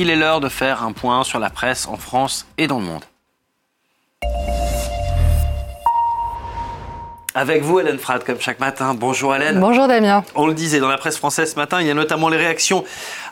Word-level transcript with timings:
il 0.00 0.10
est 0.10 0.16
l'heure 0.16 0.38
de 0.38 0.48
faire 0.48 0.84
un 0.84 0.92
point 0.92 1.24
sur 1.24 1.40
la 1.40 1.50
presse 1.50 1.88
en 1.88 1.96
France 1.96 2.46
et 2.56 2.68
dans 2.68 2.78
le 2.78 2.84
monde. 2.84 3.02
Avec 7.38 7.62
vous, 7.62 7.78
Hélène 7.78 7.98
Frad, 7.98 8.24
comme 8.24 8.40
chaque 8.40 8.58
matin. 8.58 8.94
Bonjour 8.94 9.32
Hélène. 9.32 9.60
Bonjour 9.60 9.86
Damien. 9.86 10.24
On 10.34 10.48
le 10.48 10.54
disait 10.54 10.80
dans 10.80 10.88
la 10.88 10.98
presse 10.98 11.16
française 11.16 11.52
ce 11.52 11.56
matin, 11.56 11.80
il 11.80 11.86
y 11.86 11.90
a 11.92 11.94
notamment 11.94 12.28
les 12.28 12.36
réactions 12.36 12.82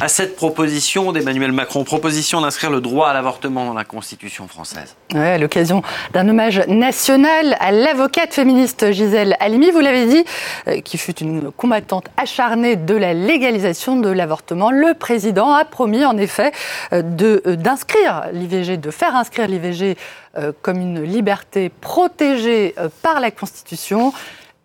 à 0.01 0.07
cette 0.07 0.37
proposition 0.37 1.11
d'Emmanuel 1.11 1.51
Macron, 1.51 1.83
proposition 1.83 2.41
d'inscrire 2.41 2.71
le 2.71 2.81
droit 2.81 3.09
à 3.09 3.15
l'avortement 3.15 3.67
dans 3.67 3.75
la 3.75 3.83
Constitution 3.83 4.47
française. 4.47 4.95
Ouais, 5.13 5.31
à 5.31 5.39
l'occasion 5.39 5.83
d'un 6.13 6.29
hommage 6.29 6.63
national 6.69 7.57
à 7.59 7.73
l'avocate 7.73 8.33
féministe 8.33 8.93
Gisèle 8.93 9.37
Halimi, 9.41 9.73
vous 9.73 9.81
l'avez 9.81 10.07
dit, 10.07 10.25
euh, 10.69 10.81
qui 10.83 10.99
fut 10.99 11.19
une 11.19 11.51
combattante 11.51 12.07
acharnée 12.17 12.77
de 12.77 12.95
la 12.95 13.13
légalisation 13.13 13.97
de 13.97 14.09
l'avortement. 14.09 14.71
Le 14.71 14.95
président 14.95 15.53
a 15.53 15.65
promis 15.65 16.05
en 16.05 16.17
effet 16.17 16.53
euh, 16.93 17.03
euh, 17.23 17.57
d'inscrire 17.57 18.27
l'IVG, 18.33 18.77
de 18.77 18.91
faire 18.93 19.17
inscrire 19.17 19.49
l'IVG 19.49 19.97
euh, 20.39 20.53
comme 20.61 20.81
une 20.81 21.03
liberté 21.03 21.71
protégée 21.71 22.75
euh, 22.79 22.89
par 23.03 23.21
la 23.21 23.31
Constitution. 23.31 24.13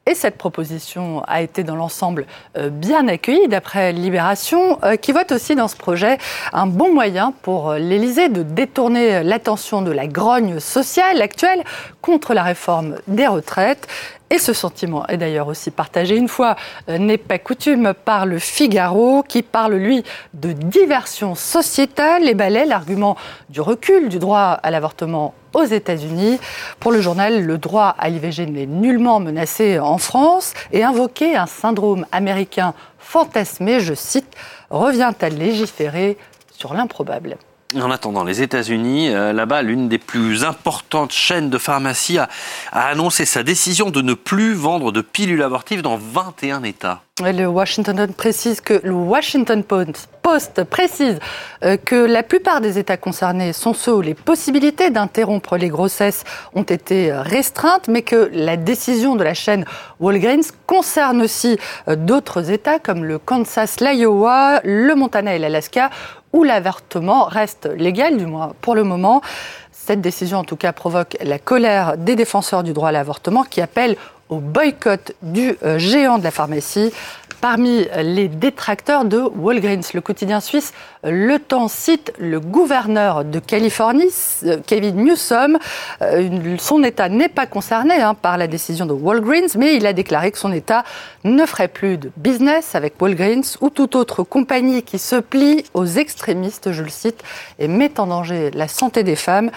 Et 0.06 0.16
cette 0.16 0.38
proposition 0.38 1.24
a 1.28 1.42
été 1.42 1.64
dans 1.64 1.76
l'ensemble 1.76 2.26
euh, 2.58 2.70
bien 2.70 3.08
accueillie 3.08 3.48
d'après 3.48 3.94
Libération, 3.94 4.80
qui 5.02 5.12
voit 5.12 5.32
aussi 5.32 5.56
dans 5.56 5.68
ce 5.68 5.78
projet 5.78 6.18
un 6.52 6.66
bon 6.66 6.94
moyen 6.94 7.34
pour 7.44 7.74
l'Élysée 7.74 8.28
de 8.28 8.44
détourner 8.44 9.24
l'attention 9.24 9.82
de 9.82 9.92
la 9.92 10.08
grogne 10.08 10.60
sociale 10.60 11.22
actuelle 11.22 11.64
contre 12.02 12.34
la 12.34 12.44
réforme 12.44 12.96
des 13.08 13.28
retraites. 13.28 13.88
Et 14.32 14.40
ce 14.40 14.54
sentiment 14.54 15.06
est 15.08 15.18
d'ailleurs 15.18 15.48
aussi 15.48 15.72
partagé 15.72 16.18
une 16.18 16.30
fois 16.30 16.56
n'est 16.88 17.18
pas 17.18 17.38
coutume 17.38 17.94
par 17.94 18.26
le 18.26 18.40
Figaro 18.40 19.24
qui 19.28 19.44
parle 19.44 19.76
lui 19.76 20.04
de 20.34 20.52
diversion 20.52 21.36
sociétale 21.36 22.28
et 22.28 22.34
balaie 22.34 22.66
l'argument 22.66 23.18
du 23.50 23.62
recul 23.62 24.10
du 24.10 24.20
droit 24.20 24.58
à 24.64 24.72
l'avortement 24.72 25.34
aux 25.54 25.64
États-Unis. 25.64 26.40
Pour 26.80 26.92
le 26.92 27.02
journal, 27.02 27.46
le 27.46 27.58
droit 27.58 27.96
à 27.98 28.10
l'IVG 28.10 28.46
n'est 28.46 28.66
nullement 28.66 29.20
menacé 29.20 29.80
en 29.80 29.98
France 29.98 30.54
et 30.72 30.84
invoquer 30.84 31.36
un 31.36 31.48
syndrome 31.48 32.06
américain 32.12 32.74
fantasmé, 33.00 33.80
je 33.80 33.94
cite, 33.94 34.36
revient 34.70 35.12
à 35.20 35.30
légiférer 35.30 36.18
sur 36.52 36.74
l'improbable. 36.74 37.38
En 37.76 37.90
attendant, 37.90 38.26
les 38.26 38.42
États-Unis, 38.42 39.10
euh, 39.10 39.32
là-bas, 39.32 39.62
l'une 39.62 39.88
des 39.88 39.98
plus 39.98 40.44
importantes 40.44 41.14
chaînes 41.14 41.50
de 41.50 41.58
pharmacie 41.58 42.18
a, 42.18 42.28
a, 42.72 42.88
annoncé 42.88 43.26
sa 43.26 43.44
décision 43.44 43.92
de 43.92 44.02
ne 44.02 44.14
plus 44.14 44.54
vendre 44.54 44.92
de 44.92 45.00
pilules 45.00 45.42
abortives 45.42 45.82
dans 45.82 45.98
21 45.98 46.64
États. 46.64 47.02
Le 47.20 47.46
Washington 47.46 48.08
Post 50.22 50.64
précise 50.64 51.20
euh, 51.64 51.78
que 51.78 51.96
la 51.96 52.24
plupart 52.24 52.62
des 52.62 52.80
États 52.80 52.98
concernés 52.98 53.54
sont 53.54 53.74
ceux 53.74 53.94
où 53.94 54.02
les 54.02 54.16
possibilités 54.16 54.90
d'interrompre 54.90 55.58
les 55.58 55.68
grossesses 55.68 56.24
ont 56.56 56.64
été 56.64 57.12
restreintes, 57.14 57.90
mais 57.90 58.02
que 58.02 58.30
la 58.34 58.58
décision 58.58 59.16
de 59.16 59.24
la 59.24 59.36
chaîne 59.36 59.66
Walgreens 60.00 60.52
concerne 60.66 61.22
aussi 61.22 61.60
euh, 61.88 61.96
d'autres 61.96 62.50
États 62.50 62.80
comme 62.80 63.06
le 63.06 63.20
Kansas, 63.20 63.82
l'Iowa, 63.82 64.62
le 64.64 64.96
Montana 64.96 65.36
et 65.36 65.40
l'Alaska, 65.40 65.92
où 66.34 66.44
l'avortement 66.44 67.26
reste 67.26 67.70
légal, 67.76 68.18
du 68.18 68.26
moins 68.26 68.54
pour 68.62 68.74
le 68.74 68.84
moment. 68.84 69.22
Cette 69.72 70.02
décision, 70.02 70.40
en 70.40 70.44
tout 70.44 70.56
cas, 70.56 70.74
provoque 70.74 71.18
la 71.22 71.40
colère 71.40 71.98
des 71.98 72.16
défenseurs 72.16 72.64
du 72.64 72.72
droit 72.72 72.90
à 72.90 72.92
l'avortement 72.92 73.44
qui 73.44 73.62
appellent 73.62 73.98
au 74.32 74.40
boycott 74.40 75.14
du 75.22 75.56
euh, 75.62 75.78
géant 75.78 76.18
de 76.18 76.24
la 76.24 76.32
pharmacie. 76.32 76.92
Parmi 77.42 77.88
les 78.04 78.28
détracteurs 78.28 79.04
de 79.04 79.20
Walgreens, 79.20 79.94
le 79.96 80.02
quotidien 80.02 80.40
suisse 80.40 80.74
Le 81.04 81.38
Temps 81.40 81.68
cite 81.68 82.14
le 82.20 82.40
gouverneur 82.40 83.26
de 83.26 83.40
Californie, 83.40 84.14
euh, 84.46 84.58
Kevin 84.66 85.04
Newsom. 85.04 85.58
Euh, 86.04 86.56
son 86.60 86.84
État 86.84 87.10
n'est 87.10 87.30
pas 87.30 87.48
concerné 87.48 87.96
hein, 87.96 88.14
par 88.14 88.38
la 88.38 88.46
décision 88.46 88.86
de 88.86 88.94
Walgreens, 88.94 89.58
mais 89.58 89.76
il 89.76 89.88
a 89.88 89.94
déclaré 89.94 90.32
que 90.32 90.38
son 90.38 90.54
État 90.54 90.84
ne 91.24 91.46
ferait 91.48 91.68
plus 91.68 91.98
de 91.98 92.12
business 92.16 92.76
avec 92.76 93.02
Walgreens 93.02 93.58
ou 93.60 93.72
toute 93.72 93.96
autre 93.96 94.22
compagnie 94.22 94.84
qui 94.84 95.00
se 95.00 95.16
plie 95.16 95.66
aux 95.74 95.88
extrémistes, 95.88 96.72
je 96.72 96.84
le 96.84 96.90
cite, 96.90 97.24
et 97.58 97.68
met 97.68 98.00
en 98.00 98.06
danger 98.06 98.52
la 98.52 98.68
santé 98.68 99.04
des 99.04 99.16
femmes 99.16 99.50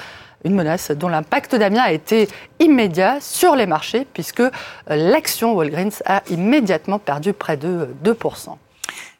une 0.44 0.54
menace 0.54 0.90
dont 0.90 1.08
l'impact 1.08 1.54
d'Amiens 1.54 1.82
a 1.82 1.92
été 1.92 2.28
immédiat 2.60 3.18
sur 3.20 3.56
les 3.56 3.66
marchés 3.66 4.06
puisque 4.12 4.40
euh, 4.40 4.50
l'action 4.88 5.54
Walgreens 5.54 6.02
a 6.06 6.22
immédiatement 6.30 6.98
perdu 6.98 7.32
près 7.32 7.56
de 7.56 7.88
2%. 8.04 8.56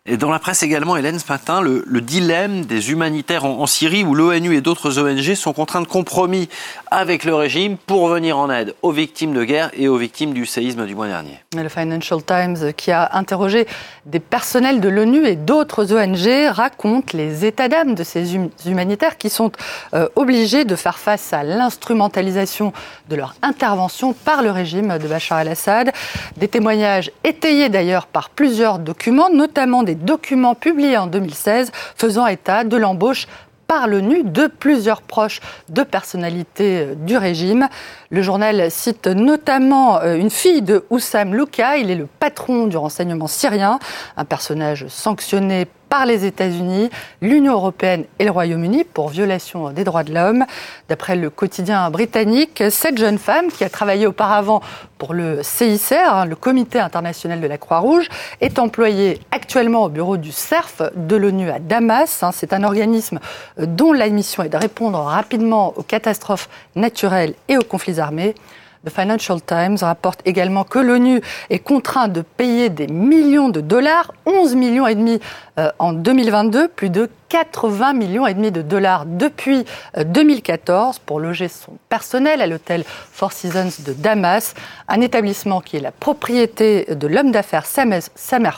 Et 0.06 0.18
dans 0.18 0.30
la 0.30 0.38
presse 0.38 0.62
également, 0.62 0.98
Hélène, 0.98 1.18
ce 1.18 1.32
matin, 1.32 1.62
le, 1.62 1.82
le 1.86 2.02
dilemme 2.02 2.66
des 2.66 2.90
humanitaires 2.90 3.46
en, 3.46 3.60
en 3.60 3.66
Syrie 3.66 4.04
où 4.04 4.14
l'ONU 4.14 4.54
et 4.54 4.60
d'autres 4.60 4.98
ONG 4.98 5.34
sont 5.34 5.54
contraints 5.54 5.80
de 5.80 5.86
compromis 5.86 6.50
avec 6.90 7.24
le 7.24 7.34
régime 7.34 7.78
pour 7.78 8.08
venir 8.08 8.36
en 8.36 8.50
aide 8.50 8.74
aux 8.82 8.92
victimes 8.92 9.32
de 9.32 9.44
guerre 9.44 9.70
et 9.72 9.88
aux 9.88 9.96
victimes 9.96 10.34
du 10.34 10.44
séisme 10.44 10.84
du 10.84 10.94
mois 10.94 11.06
dernier. 11.06 11.38
Le 11.56 11.70
Financial 11.70 12.22
Times, 12.22 12.74
qui 12.76 12.90
a 12.90 13.16
interrogé 13.16 13.66
des 14.04 14.20
personnels 14.20 14.82
de 14.82 14.90
l'ONU 14.90 15.26
et 15.26 15.36
d'autres 15.36 15.94
ONG, 15.94 16.50
raconte 16.50 17.14
les 17.14 17.46
états 17.46 17.68
d'âme 17.68 17.94
de 17.94 18.04
ces 18.04 18.36
hum 18.36 18.50
humanitaires 18.66 19.16
qui 19.16 19.30
sont 19.30 19.52
euh, 19.94 20.06
obligés 20.16 20.66
de 20.66 20.76
faire 20.76 20.98
face 20.98 21.32
à 21.32 21.42
l'instrumentalisation 21.44 22.74
de 23.08 23.16
leur 23.16 23.36
intervention 23.40 24.12
par 24.12 24.42
le 24.42 24.50
régime 24.50 24.98
de 24.98 25.08
Bachar 25.08 25.40
el-Assad. 25.40 25.92
Des 26.36 26.48
témoignages 26.48 27.10
étayés 27.24 27.70
d'ailleurs 27.70 28.06
par 28.06 28.28
plusieurs 28.28 28.78
documents, 28.78 29.30
notamment 29.30 29.82
des 29.82 29.93
documents 29.94 30.54
publiés 30.54 30.96
en 30.96 31.06
2016 31.06 31.72
faisant 31.96 32.26
état 32.26 32.64
de 32.64 32.76
l'embauche 32.76 33.26
par 33.66 33.88
l'ONU 33.88 34.24
de 34.24 34.46
plusieurs 34.46 35.02
proches 35.02 35.40
de 35.68 35.82
personnalités 35.82 36.88
du 36.96 37.16
régime. 37.16 37.68
Le 38.10 38.22
journal 38.22 38.70
cite 38.70 39.06
notamment 39.06 40.00
euh, 40.00 40.16
une 40.16 40.30
fille 40.30 40.62
de 40.62 40.84
Oussam 40.90 41.34
Louka, 41.34 41.78
il 41.78 41.90
est 41.90 41.96
le 41.96 42.06
patron 42.06 42.66
du 42.66 42.76
renseignement 42.76 43.26
syrien, 43.26 43.78
un 44.16 44.24
personnage 44.24 44.86
sanctionné 44.88 45.66
par 45.94 46.06
les 46.06 46.24
États-Unis, 46.24 46.90
l'Union 47.22 47.52
européenne 47.52 48.04
et 48.18 48.24
le 48.24 48.32
Royaume-Uni 48.32 48.82
pour 48.82 49.10
violation 49.10 49.70
des 49.70 49.84
droits 49.84 50.02
de 50.02 50.12
l'homme. 50.12 50.44
D'après 50.88 51.14
le 51.14 51.30
quotidien 51.30 51.88
britannique, 51.88 52.64
cette 52.70 52.98
jeune 52.98 53.16
femme, 53.16 53.46
qui 53.46 53.62
a 53.62 53.68
travaillé 53.68 54.08
auparavant 54.08 54.60
pour 54.98 55.14
le 55.14 55.44
CICR, 55.44 55.94
hein, 55.94 56.24
le 56.24 56.34
Comité 56.34 56.80
international 56.80 57.40
de 57.40 57.46
la 57.46 57.58
Croix-Rouge, 57.58 58.08
est 58.40 58.58
employée 58.58 59.20
actuellement 59.30 59.84
au 59.84 59.88
bureau 59.88 60.16
du 60.16 60.32
CERF 60.32 60.82
de 60.96 61.14
l'ONU 61.14 61.48
à 61.48 61.60
Damas. 61.60 62.24
Hein. 62.24 62.32
C'est 62.32 62.52
un 62.52 62.64
organisme 62.64 63.20
dont 63.56 63.92
la 63.92 64.08
mission 64.08 64.42
est 64.42 64.48
de 64.48 64.56
répondre 64.56 64.98
rapidement 64.98 65.74
aux 65.76 65.84
catastrophes 65.84 66.48
naturelles 66.74 67.34
et 67.46 67.56
aux 67.56 67.62
conflits 67.62 68.00
armés. 68.00 68.34
The 68.84 68.90
Financial 68.90 69.40
Times 69.40 69.78
rapporte 69.80 70.20
également 70.26 70.64
que 70.64 70.78
l'ONU 70.78 71.22
est 71.48 71.58
contraint 71.58 72.08
de 72.08 72.20
payer 72.20 72.68
des 72.68 72.86
millions 72.86 73.48
de 73.48 73.60
dollars, 73.60 74.12
11 74.26 74.54
millions 74.56 74.86
et 74.86 74.94
demi 74.94 75.20
euh, 75.58 75.70
en 75.78 75.92
2022, 75.94 76.68
plus 76.68 76.90
de 76.90 77.08
80 77.30 77.94
millions 77.94 78.26
et 78.26 78.34
demi 78.34 78.52
de 78.52 78.62
dollars 78.62 79.06
depuis 79.06 79.64
euh, 79.96 80.04
2014 80.04 80.98
pour 80.98 81.18
loger 81.18 81.48
son 81.48 81.72
personnel 81.88 82.42
à 82.42 82.46
l'hôtel 82.46 82.84
Four 82.86 83.32
Seasons 83.32 83.82
de 83.86 83.92
Damas, 83.94 84.54
un 84.88 85.00
établissement 85.00 85.60
qui 85.60 85.78
est 85.78 85.80
la 85.80 85.92
propriété 85.92 86.84
de 86.94 87.06
l'homme 87.06 87.32
d'affaires 87.32 87.66
Samer 87.66 88.00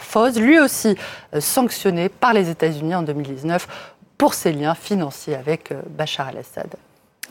Foz, 0.03 0.41
lui 0.41 0.59
aussi 0.59 0.97
euh, 1.35 1.41
sanctionné 1.41 2.09
par 2.09 2.33
les 2.35 2.51
États-Unis 2.51 2.97
en 2.97 3.03
2019 3.03 3.69
pour 4.19 4.35
ses 4.35 4.53
liens 4.53 4.75
financiers 4.75 5.37
avec 5.37 5.73
euh, 5.73 5.81
Bachar 5.89 6.31
el-Assad. 6.31 6.75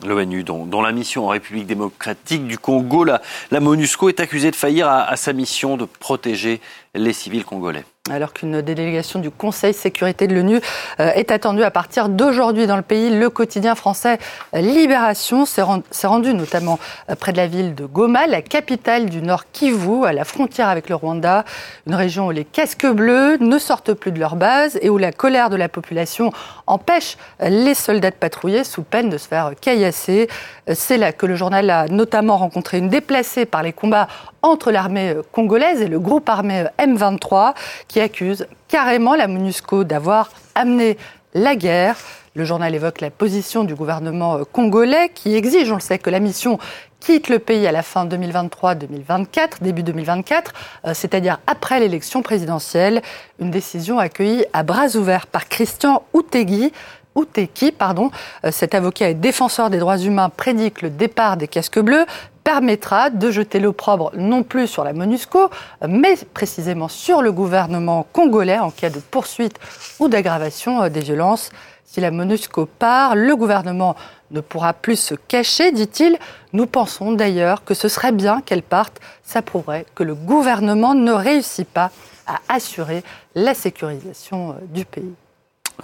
L'ONU, 0.04 0.44
dont, 0.44 0.82
la 0.82 0.92
mission 0.92 1.26
en 1.26 1.28
République 1.28 1.66
démocratique 1.66 2.46
du 2.46 2.58
Congo, 2.58 3.04
la, 3.04 3.20
MONUSCO, 3.52 4.08
est 4.08 4.20
accusée 4.20 4.50
de 4.50 4.56
faillir 4.56 4.88
à 4.88 5.16
sa 5.16 5.32
mission 5.32 5.76
de 5.76 5.84
protéger 5.84 6.60
les 6.96 7.12
civils 7.12 7.44
congolais. 7.44 7.84
Alors 8.08 8.32
qu'une 8.32 8.62
délégation 8.62 9.18
du 9.18 9.30
Conseil 9.30 9.74
sécurité 9.74 10.28
de 10.28 10.34
l'ONU 10.34 10.60
euh, 11.00 11.10
est 11.14 11.32
attendue 11.32 11.64
à 11.64 11.72
partir 11.72 12.08
d'aujourd'hui 12.08 12.68
dans 12.68 12.76
le 12.76 12.82
pays, 12.82 13.10
le 13.10 13.30
quotidien 13.30 13.74
français 13.74 14.18
Libération 14.52 15.44
s'est 15.44 16.06
rendu 16.06 16.32
notamment 16.32 16.78
euh, 17.10 17.16
près 17.16 17.32
de 17.32 17.36
la 17.36 17.48
ville 17.48 17.74
de 17.74 17.84
Goma, 17.84 18.28
la 18.28 18.42
capitale 18.42 19.06
du 19.06 19.22
Nord 19.22 19.50
Kivu, 19.50 20.04
à 20.04 20.12
la 20.12 20.24
frontière 20.24 20.68
avec 20.68 20.88
le 20.88 20.94
Rwanda, 20.94 21.44
une 21.88 21.96
région 21.96 22.28
où 22.28 22.30
les 22.30 22.44
casques 22.44 22.86
bleus 22.86 23.38
ne 23.40 23.58
sortent 23.58 23.94
plus 23.94 24.12
de 24.12 24.20
leur 24.20 24.36
base 24.36 24.78
et 24.82 24.88
où 24.88 24.98
la 24.98 25.10
colère 25.10 25.50
de 25.50 25.56
la 25.56 25.68
population 25.68 26.32
empêche 26.68 27.16
les 27.40 27.74
soldats 27.74 28.10
de 28.10 28.16
patrouiller 28.16 28.62
sous 28.62 28.82
peine 28.82 29.10
de 29.10 29.18
se 29.18 29.26
faire 29.26 29.52
caillasser. 29.60 30.28
C'est 30.72 30.98
là 30.98 31.12
que 31.12 31.26
le 31.26 31.34
journal 31.34 31.68
a 31.70 31.86
notamment 31.88 32.36
rencontré 32.36 32.78
une 32.78 32.88
déplacée 32.88 33.46
par 33.46 33.64
les 33.64 33.72
combats 33.72 34.06
entre 34.42 34.70
l'armée 34.70 35.16
congolaise 35.32 35.82
et 35.82 35.88
le 35.88 35.98
groupe 35.98 36.28
armé 36.28 36.66
M23 36.86 37.54
qui 37.88 38.00
accuse 38.00 38.46
carrément 38.68 39.14
la 39.14 39.26
MONUSCO 39.26 39.84
d'avoir 39.84 40.30
amené 40.54 40.96
la 41.34 41.56
guerre. 41.56 41.96
Le 42.34 42.44
journal 42.44 42.74
évoque 42.74 43.00
la 43.00 43.10
position 43.10 43.64
du 43.64 43.74
gouvernement 43.74 44.40
congolais 44.52 45.10
qui 45.14 45.34
exige, 45.34 45.70
on 45.72 45.76
le 45.76 45.80
sait, 45.80 45.98
que 45.98 46.10
la 46.10 46.20
mission 46.20 46.58
quitte 47.00 47.28
le 47.28 47.38
pays 47.38 47.66
à 47.66 47.72
la 47.72 47.82
fin 47.82 48.06
2023-2024, 48.06 49.62
début 49.62 49.82
2024, 49.82 50.52
euh, 50.86 50.94
c'est-à-dire 50.94 51.38
après 51.46 51.80
l'élection 51.80 52.22
présidentielle. 52.22 53.00
Une 53.38 53.50
décision 53.50 53.98
accueillie 53.98 54.44
à 54.52 54.62
bras 54.62 54.96
ouverts 54.96 55.26
par 55.26 55.48
Christian 55.48 56.02
Outegui, 56.12 56.72
Outeki, 57.14 57.72
pardon. 57.72 58.10
Cet 58.50 58.74
avocat 58.74 59.08
et 59.08 59.14
défenseur 59.14 59.70
des 59.70 59.78
droits 59.78 59.98
humains 59.98 60.28
prédit 60.28 60.70
que 60.70 60.82
le 60.82 60.90
départ 60.90 61.38
des 61.38 61.48
casques 61.48 61.80
bleus 61.80 62.04
permettra 62.46 63.10
de 63.10 63.32
jeter 63.32 63.58
l'opprobre 63.58 64.12
non 64.14 64.44
plus 64.44 64.68
sur 64.68 64.84
la 64.84 64.92
MONUSCO, 64.92 65.50
mais 65.88 66.14
précisément 66.32 66.86
sur 66.86 67.20
le 67.20 67.32
gouvernement 67.32 68.06
congolais 68.12 68.60
en 68.60 68.70
cas 68.70 68.88
de 68.88 69.00
poursuite 69.00 69.58
ou 69.98 70.06
d'aggravation 70.06 70.88
des 70.88 71.00
violences. 71.00 71.50
Si 71.84 72.00
la 72.00 72.12
MONUSCO 72.12 72.66
part, 72.66 73.16
le 73.16 73.34
gouvernement 73.34 73.96
ne 74.30 74.40
pourra 74.40 74.74
plus 74.74 74.94
se 74.94 75.16
cacher, 75.16 75.72
dit-il. 75.72 76.18
Nous 76.52 76.66
pensons 76.66 77.10
d'ailleurs 77.10 77.64
que 77.64 77.74
ce 77.74 77.88
serait 77.88 78.12
bien 78.12 78.40
qu'elle 78.42 78.62
parte. 78.62 79.00
Ça 79.24 79.42
prouverait 79.42 79.84
que 79.96 80.04
le 80.04 80.14
gouvernement 80.14 80.94
ne 80.94 81.10
réussit 81.10 81.66
pas 81.66 81.90
à 82.28 82.38
assurer 82.48 83.02
la 83.34 83.54
sécurisation 83.54 84.50
euh, 84.50 84.54
du 84.68 84.84
pays. 84.84 85.14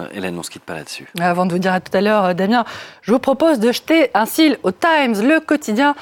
Euh, 0.01 0.09
Hélène, 0.13 0.35
on 0.35 0.39
ne 0.39 0.43
se 0.43 0.51
quitte 0.51 0.65
pas 0.65 0.75
là-dessus. 0.75 1.09
Avant 1.21 1.47
de 1.47 1.53
vous 1.53 1.59
dire 1.59 1.73
à 1.73 1.81
tout 1.81 1.97
à 1.97 2.01
l'heure, 2.01 2.25
euh, 2.25 2.35
Damien, 2.35 2.65
je 3.03 3.13
vous 3.13 3.19
propose 3.19 3.59
de 3.59 3.73
jeter 3.73 4.11
un 4.15 4.27
cil 4.27 4.59
au 4.63 4.71
Times, 4.71 5.23
le 5.23 5.41
quotidien 5.41 5.95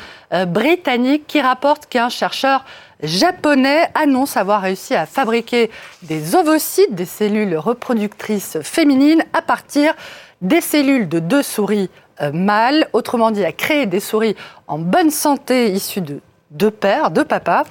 britannique, 0.47 1.27
qui 1.27 1.41
rapporte 1.41 1.87
qu'un 1.87 2.09
chercheur 2.09 2.65
japonais 3.03 3.89
annonce 3.95 4.37
avoir 4.37 4.61
réussi 4.63 4.95
à 4.95 5.05
fabriquer 5.05 5.71
des 6.03 6.37
ovocytes, 6.37 6.95
des 6.95 7.05
cellules 7.05 7.57
reproductrices 7.57 8.59
féminines, 8.63 9.25
à 9.33 9.43
partir 9.43 9.93
des 10.41 10.61
cellules 10.61 11.09
de 11.09 11.19
deux 11.19 11.43
souris 11.43 11.91
mâles. 12.33 12.87
Autrement 12.93 13.33
dit, 13.33 13.45
à 13.45 13.51
créer 13.51 13.87
des 13.87 13.99
souris 13.99 14.37
en 14.69 14.79
bonne 14.79 15.11
santé 15.11 15.73
issues 15.73 16.01
de 16.01 16.21
deux 16.51 16.71
pères, 16.71 17.11
deux 17.11 17.25
papas. 17.25 17.65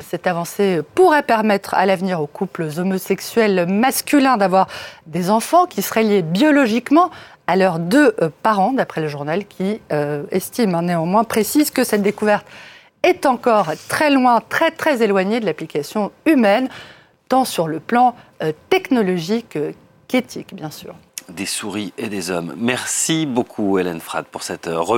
Cette 0.00 0.26
avancée 0.26 0.80
pourrait 0.94 1.22
permettre 1.22 1.74
à 1.74 1.86
l'avenir 1.86 2.20
aux 2.20 2.26
couples 2.26 2.68
homosexuels 2.78 3.66
masculins 3.68 4.36
d'avoir 4.36 4.66
des 5.06 5.30
enfants 5.30 5.66
qui 5.66 5.82
seraient 5.82 6.02
liés 6.02 6.22
biologiquement 6.22 7.10
à 7.46 7.56
leurs 7.56 7.78
deux 7.78 8.14
euh, 8.20 8.30
parents, 8.42 8.72
d'après 8.72 9.00
le 9.00 9.08
journal 9.08 9.46
qui 9.46 9.80
euh, 9.92 10.24
estime 10.30 10.74
hein, 10.74 10.82
néanmoins, 10.82 11.24
précise 11.24 11.70
que 11.70 11.84
cette 11.84 12.02
découverte 12.02 12.46
est 13.02 13.26
encore 13.26 13.72
très 13.88 14.10
loin, 14.10 14.40
très 14.48 14.70
très 14.70 15.02
éloignée 15.02 15.40
de 15.40 15.46
l'application 15.46 16.10
humaine, 16.26 16.68
tant 17.28 17.44
sur 17.44 17.68
le 17.68 17.80
plan 17.80 18.16
euh, 18.42 18.52
technologique 18.70 19.58
qu'éthique, 20.08 20.54
bien 20.54 20.70
sûr. 20.70 20.94
Des 21.28 21.46
souris 21.46 21.92
et 21.96 22.08
des 22.08 22.30
hommes. 22.30 22.54
Merci 22.56 23.26
beaucoup, 23.26 23.78
Hélène 23.78 24.00
Frad, 24.00 24.26
pour 24.26 24.42
cette 24.42 24.66